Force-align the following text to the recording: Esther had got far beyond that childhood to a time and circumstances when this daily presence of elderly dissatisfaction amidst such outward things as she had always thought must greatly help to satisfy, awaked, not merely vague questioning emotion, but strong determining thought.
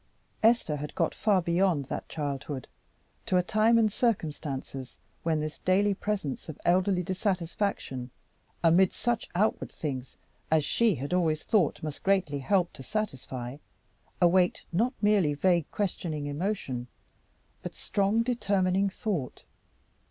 Esther 0.41 0.77
had 0.77 0.95
got 0.95 1.13
far 1.13 1.43
beyond 1.43 1.85
that 1.85 2.09
childhood 2.09 2.67
to 3.27 3.37
a 3.37 3.43
time 3.43 3.77
and 3.77 3.93
circumstances 3.93 4.97
when 5.21 5.39
this 5.41 5.59
daily 5.59 5.93
presence 5.93 6.49
of 6.49 6.59
elderly 6.65 7.03
dissatisfaction 7.03 8.09
amidst 8.63 8.99
such 8.99 9.29
outward 9.35 9.71
things 9.71 10.17
as 10.49 10.65
she 10.65 10.95
had 10.95 11.13
always 11.13 11.43
thought 11.43 11.83
must 11.83 12.01
greatly 12.01 12.39
help 12.39 12.73
to 12.73 12.81
satisfy, 12.81 13.57
awaked, 14.19 14.65
not 14.73 14.95
merely 15.03 15.35
vague 15.35 15.69
questioning 15.69 16.25
emotion, 16.25 16.87
but 17.61 17.75
strong 17.75 18.23
determining 18.23 18.89
thought. 18.89 19.43